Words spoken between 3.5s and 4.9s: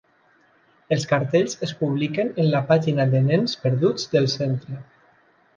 perduts del centre.